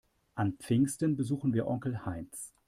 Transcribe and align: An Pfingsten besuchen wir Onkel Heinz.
An 0.33 0.53
Pfingsten 0.57 1.15
besuchen 1.15 1.53
wir 1.53 1.67
Onkel 1.67 2.07
Heinz. 2.07 2.55